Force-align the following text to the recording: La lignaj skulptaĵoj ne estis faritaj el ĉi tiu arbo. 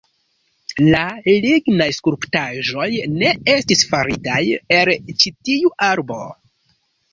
La 0.85 1.01
lignaj 1.43 1.87
skulptaĵoj 1.97 2.87
ne 3.19 3.35
estis 3.59 3.85
faritaj 3.93 4.41
el 4.81 4.95
ĉi 5.21 5.37
tiu 5.51 5.77
arbo. 5.93 6.21